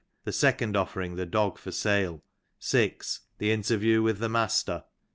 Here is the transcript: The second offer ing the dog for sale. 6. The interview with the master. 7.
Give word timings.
The 0.23 0.31
second 0.31 0.75
offer 0.75 0.99
ing 0.99 1.15
the 1.15 1.27
dog 1.27 1.59
for 1.59 1.71
sale. 1.71 2.23
6. 2.57 3.19
The 3.37 3.51
interview 3.51 4.01
with 4.01 4.17
the 4.17 4.29
master. 4.29 4.77
7. 4.83 4.83